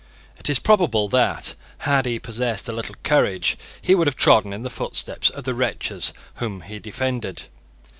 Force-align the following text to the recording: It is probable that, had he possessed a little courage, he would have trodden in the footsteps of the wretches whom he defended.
It 0.35 0.49
is 0.49 0.57
probable 0.57 1.07
that, 1.09 1.53
had 1.79 2.07
he 2.07 2.17
possessed 2.17 2.67
a 2.67 2.71
little 2.73 2.95
courage, 3.03 3.55
he 3.83 3.93
would 3.93 4.07
have 4.07 4.15
trodden 4.15 4.51
in 4.51 4.63
the 4.63 4.71
footsteps 4.71 5.29
of 5.29 5.43
the 5.43 5.53
wretches 5.53 6.11
whom 6.37 6.61
he 6.61 6.79
defended. 6.79 7.43